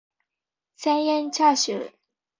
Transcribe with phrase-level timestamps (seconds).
[0.77, 1.95] 千円チャーシュー